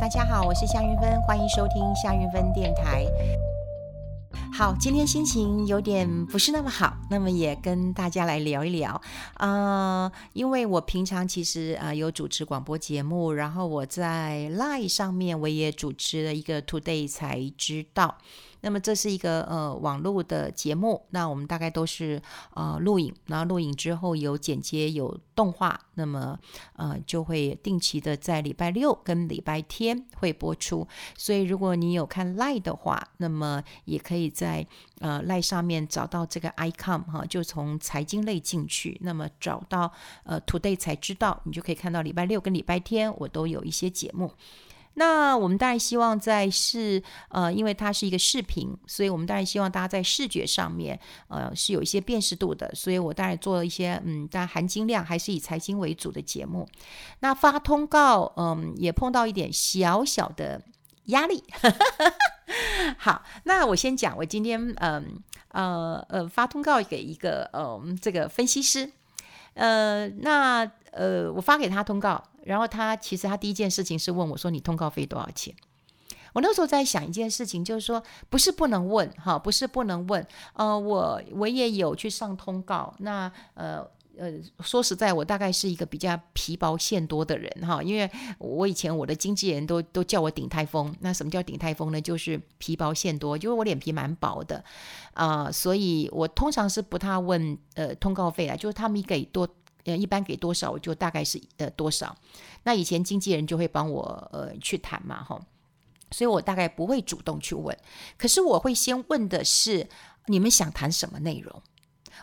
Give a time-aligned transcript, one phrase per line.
[0.00, 3.04] 大家好，我是夏云芬，欢迎收听夏云芬电台。
[4.50, 8.98] 好，今天心情有点不是那么好，那么也跟大家来聊一聊。
[9.36, 18.16] 呃，因为我平常其实啊、有主持广播节目，然后我在 Line 上面我也主持了一个 Today 才知道。
[18.62, 22.20] 那么这是一个呃网络的节目，那我们大概都是
[22.54, 26.38] 呃录影，然后录影之后有剪接有动画，那么
[26.74, 30.86] 呃就会定期的在礼拜六跟礼拜天会播出。
[31.16, 34.66] 所以如果你有看 lie 的话，那么也可以在
[34.98, 39.90] 呃 lie 上面找到这个 icon 哈，就从财经类进去，那么找到
[40.24, 44.32] 呃 Today 才知道，你就可以看到礼拜六跟礼拜天我都有一些节目。
[44.94, 50.98] 那我们当然希望在视，呃，因为它是一个视频，所以我们当然希望大家在视觉上面，
[51.28, 52.70] 呃，是有一些辨识度的。
[52.74, 56.68] 所以我当然做了一些，嗯，但含金量还是以财经为主的节目。
[57.20, 60.60] 那发通告，嗯，也碰到一点小小的
[61.06, 61.44] 压力。
[62.98, 68.90] 好，那我先讲，我今天，嗯，呃，呃，发通告给一个，嗯，这个分析师，
[69.54, 72.22] 呃，那，呃，我发给他通告。
[72.42, 75.54] 然后他其实他第一件事情是问我说：“你通告费多少钱？”
[76.32, 80.26] 我那时候在想一件事情，就是说不是不能问哈，不是不能问。
[80.54, 82.94] 呃，我我也有去上通告。
[83.00, 90.94] 那呃呃，说实在，我大概是一个比较皮薄馅多的人哈，因为我以前我的经纪人都都叫我鼎泰丰。
[91.00, 92.00] 那什么叫鼎泰丰呢？
[92.00, 94.64] 就是皮薄馅多，因为我脸皮蛮薄的
[95.14, 99.46] 啊，所以我通常是不太问呃通告费啊，就是他们给多。
[99.84, 102.16] 呃，一般给多少我就大概是呃多少。
[102.62, 105.40] 那以前经纪人就会帮我呃去谈嘛，哈，
[106.10, 107.76] 所以我大概不会主动去问。
[108.16, 109.88] 可是我会先问的是
[110.26, 111.62] 你们想谈什么内容？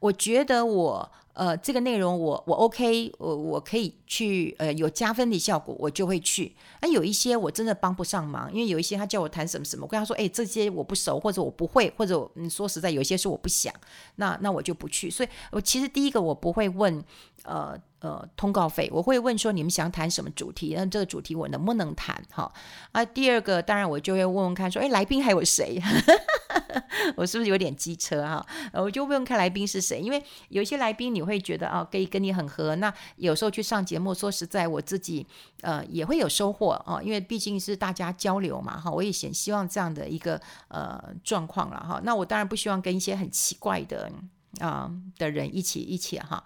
[0.00, 1.10] 我觉得我。
[1.34, 6.54] 呃，这个内容我我 OK，我我可以去，呃，有加分的效果，我就会去。
[6.82, 13.72] 那有一些我真的帮不上忙，因为有一些他叫我谈什么什么，我跟他说，哎，这些我不熟，或者我不会，或者嗯，说实在，有些是我不想，
[14.16, 15.08] 那那我就不去。
[15.08, 17.02] 所以，我其实第一个我不会问，
[17.44, 17.80] 呃。
[18.02, 20.74] 呃，通告费我会问说，你们想谈什么主题？
[20.76, 22.20] 那这个主题我能不能谈？
[22.32, 22.52] 哈
[22.90, 25.80] 啊，第二个当然我就会问问看说，哎，来宾还有谁？
[27.16, 28.46] 我是不是有点机车哈？
[28.72, 32.74] 我就问问看来宾是谁，因为有些来宾你会觉得啊，可以跟你很合。
[32.76, 35.26] 那有时候去上节目，说实在，我自己
[35.60, 38.90] 呃也会有收获啊，因为毕竟是大家交流嘛哈。
[38.90, 42.00] 我也很希望这样的一个呃状况了哈。
[42.04, 44.10] 那我当然不希望跟一些很奇怪的
[44.60, 46.42] 啊、的人一起一起哈。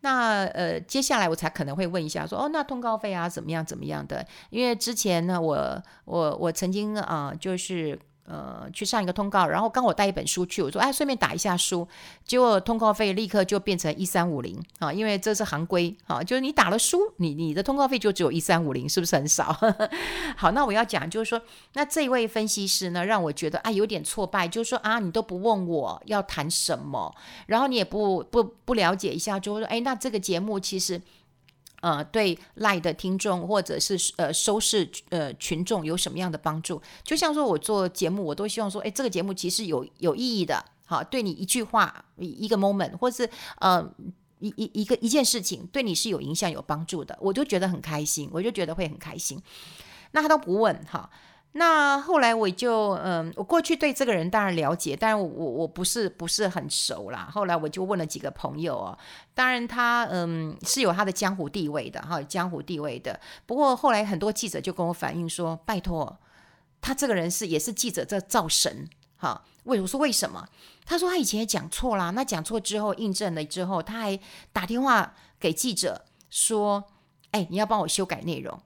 [0.00, 4.26] 那呃，接下来我才可能会问一下说，哦，那通告费啊，怎么样怎么样的？
[4.50, 7.98] 因为之前呢，我我我曾经啊、就是。
[8.24, 11.86] 呃，去上一个通告，然后刚我带一本书去，我说哎，顺便打一下书，
[12.24, 19.56] 结果通告费立刻就变成一三五零啊，因为这是行规啊，就是你打了书，你你的通告费就只有一三五零，是不是很少？
[20.36, 27.14] 好，那我要讲就是说，那这位分析师呢，让我觉得啊有点挫败，就是说啊，你都不问我要谈什么，
[27.46, 31.02] 然后你也不不不了解一下，就说哎，那这个节目其实。
[31.82, 36.80] 呃，对赖的听众或者是呃收视呃群众有什么样的帮助？
[37.02, 43.28] 就像说我做节目，我都希望说，哎，这个节目其实有有意义的，好，对你一句话一个 moment，或是
[43.58, 43.84] 呃
[44.38, 49.42] 一一一个一件事情，对你是有影响有帮助的，我就觉得很开心，我就觉得会很开心。
[50.12, 51.10] 那他都不问哈。
[51.54, 57.28] 那后来我就嗯，我过去对这个人当然了解，但是我我不是不是很熟啦。
[57.30, 58.98] 后来我就问了几个朋友哦，
[59.34, 63.20] 当然他嗯是有他的江湖地位的哈，江湖地位的。
[63.44, 66.18] 不过后来很多记者就跟我反映说，拜托，
[66.80, 68.88] 他这个人是也是记者这造神
[69.18, 69.44] 哈。
[69.64, 70.48] 为我说为什么？
[70.86, 74.18] 他说他以前也讲错啦，那讲错之后印证了之后，他还
[74.54, 76.84] 打电话给记者说，
[77.32, 78.58] 哎，你要帮我修改内容。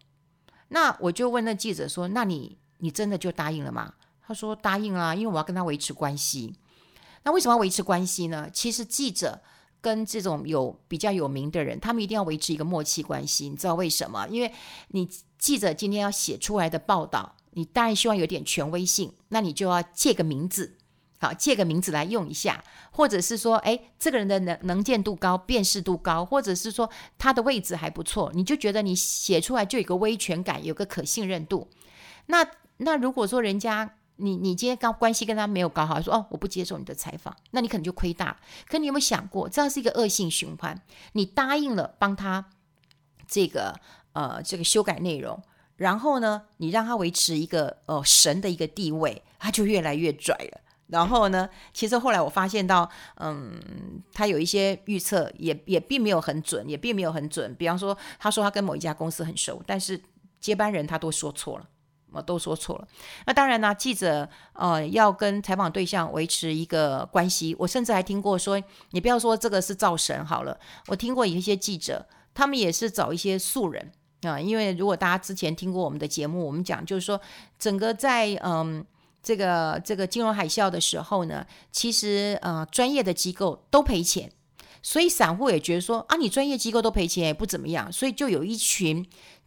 [0.69, 2.59] 那我就问那记者说，那你。
[2.79, 3.95] 你真的就答应了吗？
[4.27, 6.55] 他说答应啊，因为我要跟他维持关系。
[7.23, 8.49] 那为什么要维持关系呢？
[8.53, 9.41] 其实记者
[9.81, 13.49] 跟这种有比较有名的人，他们一定要维持一个默契关系。
[13.49, 14.27] 你知道为什么？
[14.29, 14.53] 因为
[14.89, 15.09] 你
[15.39, 20.77] 记者今天要写出来的报道，你当然希望有点权威性，那你就要借个名字，
[21.19, 31.69] 好，借个名字来用一下，或者是说，诶，这个人的能能见度高，辨识度高，或者是说他的位置还不错，你就觉得你写出来就有个威权感，有个可信任度。
[32.27, 32.45] 那
[32.79, 38.37] 那如果说人家你你今天刚关系跟他没有搞好，说哦我不接受你的采访，那你可能就亏大。
[38.69, 40.81] 可你有没有想过，这样是一个恶性循环？
[41.13, 42.47] 你答应了帮他
[43.29, 43.75] 这个
[44.13, 45.43] 呃这个修改内容，
[45.77, 50.61] 然后呢，你让他维持一个呃神的一个地位，他就越来越拽了。
[50.89, 53.61] 然后呢，其实后来我发现到，嗯，
[54.13, 57.53] 他有一些预测也也并没有很准，也并没有很准。
[57.57, 60.01] 比方说，他说他跟某一家公司很熟，但是
[60.41, 61.69] 接班人他都说错了。
[62.13, 62.89] 我都说错了。
[63.27, 67.55] 那当然呢，记者呃要跟采访对象维持一个关系。
[67.59, 68.63] 我甚至还听过说，
[68.93, 73.93] 你不要说这个是造神好了，我听过有一些记者，他们也是找一些素人
[74.23, 74.41] 啊。
[74.41, 77.21] 因为如果大家之前听过我们的节目，我们讲就是说，
[77.59, 78.83] 整个在嗯
[79.23, 84.33] 这个这个金融海啸的时候呢，其实呃专业的机构都赔钱，
[84.81, 89.07] 所以散户也觉得说啊，你专业机构都赔钱也不怎么样，所以就有一群。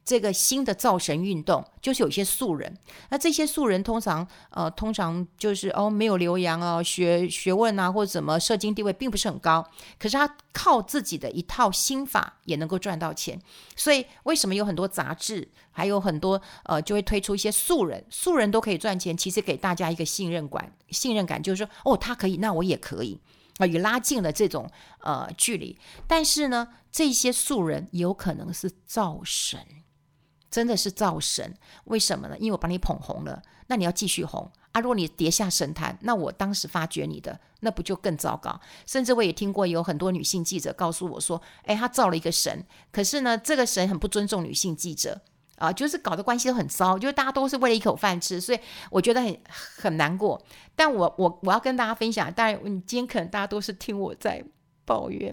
[0.10, 2.76] 这个新的造神运动就是有一些素人，
[3.10, 9.64] 那这些素人通常呃通常就是哦没有留洋啊，学学问啊或者什么社经地位并不是很高，
[10.00, 13.40] 可是他靠自己的一套心法也能够赚到钱，
[13.76, 23.22] 所以为什么有很多杂志还有很多呃就会推出一些素人，素人都可以赚钱，其实给大家一个信任感，信任感就是说哦他可以，那我也可以。
[23.60, 24.72] 啊，也拉近了这种
[25.02, 25.78] 呃距离，
[26.08, 29.60] 但是呢这些素人有可能是造神。
[30.50, 31.56] 真的是造神，
[31.86, 32.36] 为什么呢？
[32.40, 34.82] 因为我把你捧红了，那你要继续红啊！
[34.82, 38.60] 如果你跌下神坛，那我当时发掘你的，那不就更糟糕？
[38.86, 45.22] 甚至我也听过有很多女性记者告诉我说：“诶，他造了一个神，可是呢，这个神很不尊重女性记者
[45.58, 48.60] 啊，就是搞得关系都很糟，就是大家都是为了一口饭吃，所以
[48.90, 49.40] 我觉得很
[49.78, 50.42] 很难过。
[50.76, 54.44] 但我我我要跟大家分享，当然你今天可能大家都是听我在。”
[54.90, 55.32] 抱怨，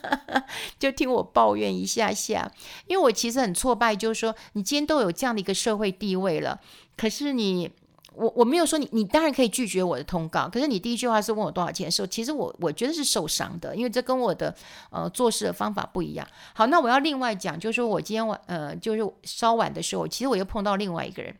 [0.80, 2.50] 就听我抱怨一下下，
[2.86, 6.58] 因为我其实很挫败，就是说你今天都有这样的一个社会地位了，
[6.96, 7.70] 可是你，
[8.14, 14.54] 我我没有说你，你当然可以拒绝我的通告，可是你第一句话是问我多少钱的时候，其实我我觉得是受伤的，因为这跟我的
[14.90, 16.26] 呃做事的方法不一样。
[16.54, 21.36] 好，那我要另外讲，就是说我今天晚呃就是稍晚的时候，其实我又碰到另外一个人。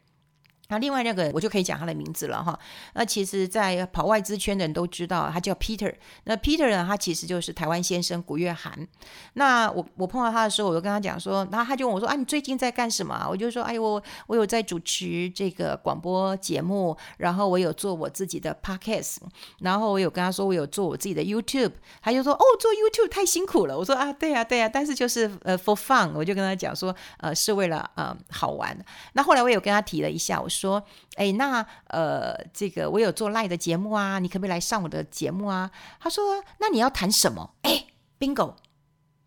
[0.70, 2.59] 那另外那个我就可以讲他的名字了哈。
[2.93, 5.94] 那其实，在跑外资圈的人都知道，他叫 Peter。
[6.25, 8.87] 那 Peter 呢，他其实就是台湾先生古月涵。
[9.32, 19.17] 那我我碰到他的时候，我就跟他讲说，然后他就问我说：“啊，你最近在干什么？”我就说：“哎呦，我我有在主持这个广播节目，然后我有做我自己的 Podcast，
[19.61, 21.73] 然后我有跟他说我有做我自己的 YouTube。”
[22.03, 28.79] 他就说：“哦，做 YouTube 太辛苦了。”我说：“啊，对呀，对呀，但是就是呃 for fun。”我就跟他讲说：“呃，是为了呃好玩。”
[29.14, 30.58] 那后来我有跟他提了一下，我说。
[30.59, 30.83] 说，
[31.15, 35.71] 哎，那呃，这个我有做赖的节目啊，你可不可以来上我的节目啊？
[36.01, 37.55] 他说，那你要谈什么？
[37.63, 37.87] 哎
[38.19, 38.55] ，Bingo，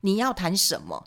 [0.01, 1.06] 你要谈什么？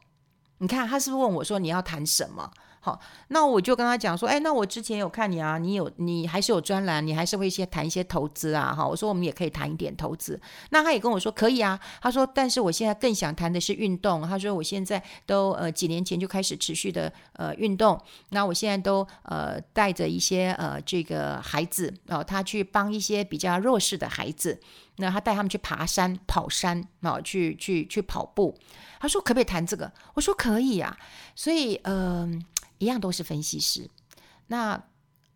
[0.59, 2.51] 你看他是不是问我说你要谈什么？
[2.85, 10.39] 好，那我就跟他讲说，哎，那我之前有看你啊，你有你还是有专栏，你还是会一些谈一些投资啊，哈，我说我们也可以谈一点投资。
[10.69, 14.29] 那他也跟我说可以啊，他说，但是我现在更想谈的是运动。
[14.29, 17.99] 他说我现在都呃几年前就开始持续的呃运动，
[18.29, 24.61] 那我现在都呃带着一些呃这个孩子哦，他去帮一些比较弱势的孩子，
[24.97, 28.55] 那他带他们去爬山、跑山啊，去去去跑步。
[29.01, 29.91] 他说可不可以谈这个？
[30.13, 30.95] 我说可以啊，
[31.35, 31.95] 所以嗯。
[31.95, 32.45] 呃
[32.85, 33.91] 一样都是分析师，
[34.47, 34.81] 那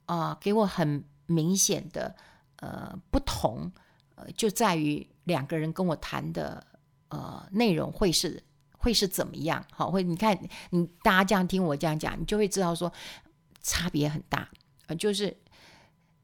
[0.07, 2.15] 啊、给我很明显的
[2.57, 3.71] 呃不同，
[4.15, 6.67] 呃，就在于两个人跟我谈的
[7.09, 8.43] 呃内容会是
[8.77, 9.65] 会是怎么样？
[9.71, 10.39] 好，会你看
[10.71, 12.93] 你大家这样听我这样讲，你就会知道说
[13.63, 14.49] 差别很大。
[14.87, 15.37] 呃，就是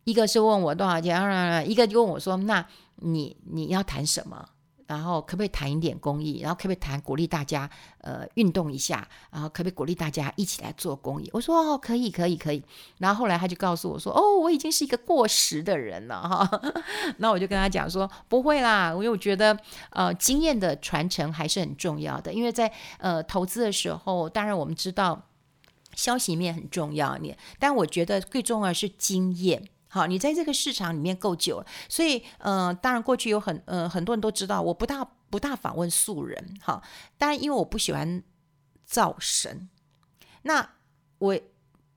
[0.04, 2.66] 一个是问我多少钱，一个就问我说，那
[2.96, 4.48] 你你要谈什么？
[4.86, 6.40] 然后可不可以谈一点公益？
[6.40, 7.68] 然后可不可以谈鼓励大家
[8.02, 9.06] 呃运动一下？
[9.30, 11.30] 然后可不可以鼓励大家一起来做公益？
[11.32, 12.62] 我说哦，可以，可以，可以。
[12.98, 16.60] 然后后来他就告诉我说，哦，我已经是一个过时的人了哈。
[17.18, 19.58] 那我就跟他讲说，不会啦，因为我觉得
[19.90, 22.32] 呃经验的传承还是很重要的。
[22.32, 25.22] 因为在呃投资的时候，当然我们知道
[25.94, 29.68] 消息面很重要，你但我觉得最重要的是经验。
[29.94, 36.82] 好，你在这个市场里面够久了，所以，呃，当然过去有很，呃，很多人都知道，我不大不大访问素人，哈，
[37.16, 38.20] 当然因为我不喜欢
[38.84, 39.68] 造神，
[40.42, 40.68] 那
[41.18, 41.38] 我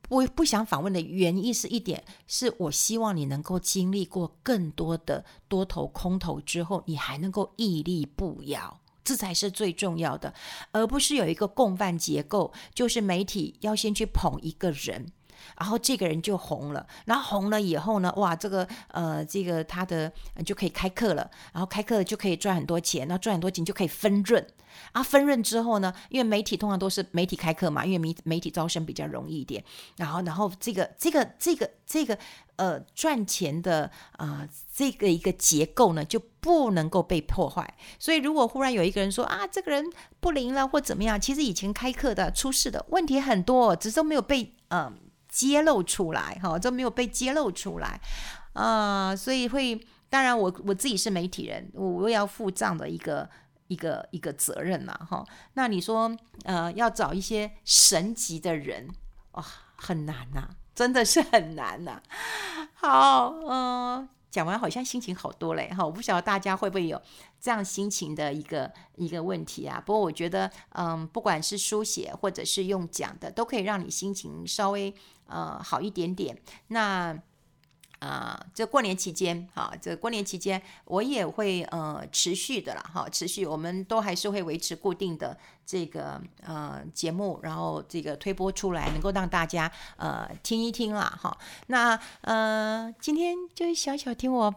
[0.09, 10.31] 我不想访问的原因是一点，是我希望你能够经历过更多的多头空头之后，你还能够屹立不摇，这才是最重要的，
[10.71, 15.11] 而不是有一个共犯结构，就是媒体要先去捧一个人。
[15.57, 20.11] 然后这个人就红了，然后红了以后呢，哇，这个呃，这个他的
[20.45, 24.45] 就可以开课了，然后开课就可以赚很多钱，那赚很多钱就可以分润，
[24.91, 29.63] 啊，分润之后呢，因为媒体通常都是媒体开课嘛，因为媒媒体招生比较容易一点，
[29.97, 32.17] 然后然后这个这个这个这个
[32.57, 39.85] 呃赚钱的啊、这个一个结构呢就不能够被破坏，所以如果忽然有一个人说啊这个人
[40.19, 44.97] 不灵了或怎么样，其实以前开课的出事的问题很多，只是都没有被嗯。
[45.37, 48.01] 揭露出来，哈，都没有被揭露出来，
[48.53, 49.79] 啊、所以会，
[50.09, 53.29] 当然我我自己是媒体人，我我也要负这样的一个
[53.67, 55.23] 一个一个责任嘛，哈。
[55.53, 56.11] 那你说，
[56.43, 58.87] 呃，要找一些神级的人，
[59.33, 62.01] 哇、很难呐、真的是很难呐、
[62.73, 65.85] 好，嗯、讲完好像心情好多嘞哈。
[65.85, 67.01] 我不晓得大家会不会有
[67.39, 69.81] 这样心情的一个一个问题啊。
[69.85, 74.93] 不过我觉得，嗯，不管是书写或者是用讲的，都可以让你心情稍微
[75.27, 76.37] 呃好一点点。
[76.67, 77.17] 那。
[77.99, 85.35] 啊，这过年期间，哈，这过年期间我也会呃持续的啦，哈，持续，我们都还是会维持固定的
[85.65, 91.35] 这个呃节目，然后这个推播出来，能够让大家呃听一听啦，哈。
[91.67, 94.53] 那呃今天就小小听我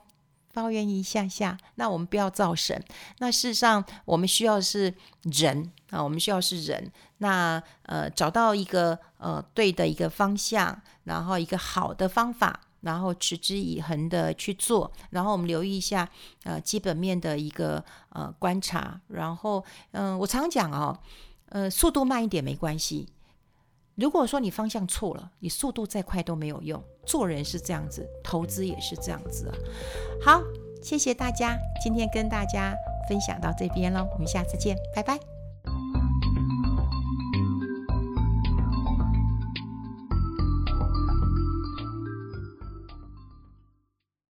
[0.53, 2.85] 抱怨一下下，那我们不要造神。
[3.21, 12.61] 那事实上我们需要是人啊，我们需要是人，那呃找到一个呃对的一个方向，然后一个好的方法。
[12.81, 16.09] 然后持之以恒的去做，然后我们留意一下，
[16.45, 20.99] 呃，基本面的一个呃观察，然后嗯、我常讲哦，
[21.51, 23.09] 呃，速度慢一点没关系。
[23.97, 26.83] 如果说你方向错了，你速度再快都没有用。
[27.05, 29.55] 做人是这样子，投资也是这样子啊。
[30.25, 30.43] 好，
[30.83, 32.75] 谢谢大家，今天跟大家
[33.09, 35.30] 分享到这边喽，我们下次见，拜拜。